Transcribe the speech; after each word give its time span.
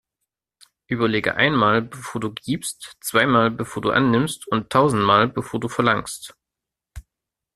Überlege 0.87 1.35
einmal, 1.35 1.83
bevor 1.83 2.19
du 2.19 2.33
gibst, 2.33 2.93
zweimal, 3.01 3.51
bevor 3.51 3.83
du 3.83 3.91
annimmst, 3.91 4.47
und 4.47 4.71
tausendmal, 4.71 5.27
bevor 5.27 5.59
du 5.59 5.69
verlangst. 5.69 6.33